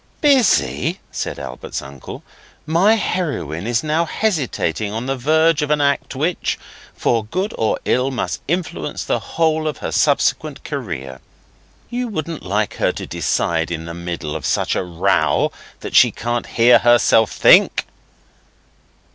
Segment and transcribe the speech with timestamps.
[0.19, 2.23] 'Busy?' said Albert's uncle.
[2.65, 6.57] 'My heroine is now hesitating on the verge of an act which,
[6.95, 11.19] for good or ill, must influence her whole subsequent career.
[11.91, 15.51] You wouldn't like her to decide in the middle of such a row
[15.81, 17.85] that she can't hear herself think?